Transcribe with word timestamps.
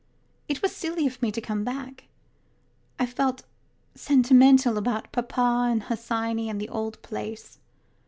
It 0.47 0.63
was 0.63 0.75
silly 0.75 1.05
of 1.05 1.21
me 1.21 1.31
to 1.31 1.39
come 1.39 1.63
back. 1.63 2.05
I 2.97 3.05
felt 3.05 3.43
sentimental 3.93 4.79
about 4.79 5.11
papa 5.11 5.67
and 5.69 5.83
Hesione 5.83 6.47
and 6.49 6.59
the 6.59 6.69
old 6.69 6.99
place. 7.03 7.59